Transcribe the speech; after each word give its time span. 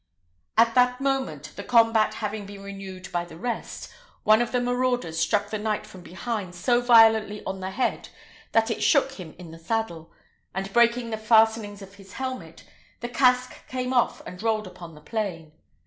At 0.57 0.73
that 0.73 0.99
moment, 0.99 1.55
the 1.55 1.63
combat 1.63 2.15
having 2.15 2.47
been 2.47 2.63
renewed 2.63 3.11
by 3.11 3.23
the 3.23 3.37
rest, 3.37 3.91
one 4.23 4.41
of 4.41 4.51
the 4.51 4.59
marauders 4.59 5.19
struck 5.19 5.51
the 5.51 5.59
knight 5.59 5.85
from 5.85 6.01
behind 6.01 6.55
so 6.55 6.81
violently 6.81 7.43
on 7.45 7.59
the 7.59 7.69
head, 7.69 8.09
that 8.51 8.71
it 8.71 8.81
shook 8.81 9.11
him 9.19 9.35
in 9.37 9.51
the 9.51 9.59
saddle, 9.59 10.11
and 10.55 10.73
breaking 10.73 11.11
the 11.11 11.17
fastenings 11.17 11.83
of 11.83 11.93
his 11.93 12.13
helmet, 12.13 12.63
the 13.01 13.09
casque 13.09 13.53
came 13.67 13.93
off 13.93 14.23
and 14.25 14.41
rolled 14.41 14.65
upon 14.65 14.95
the 14.95 15.01
plain. 15.01 15.51